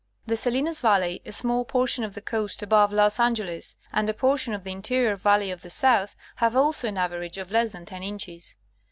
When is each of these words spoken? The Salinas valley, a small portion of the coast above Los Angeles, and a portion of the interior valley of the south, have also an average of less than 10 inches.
The 0.25 0.35
Salinas 0.35 0.81
valley, 0.81 1.21
a 1.27 1.31
small 1.31 1.63
portion 1.63 2.03
of 2.03 2.15
the 2.15 2.23
coast 2.23 2.63
above 2.63 2.91
Los 2.91 3.19
Angeles, 3.19 3.75
and 3.93 4.09
a 4.09 4.15
portion 4.15 4.51
of 4.55 4.63
the 4.63 4.71
interior 4.71 5.15
valley 5.15 5.51
of 5.51 5.61
the 5.61 5.69
south, 5.69 6.15
have 6.37 6.55
also 6.55 6.87
an 6.87 6.97
average 6.97 7.37
of 7.37 7.51
less 7.51 7.71
than 7.73 7.85
10 7.85 8.01
inches. 8.01 8.57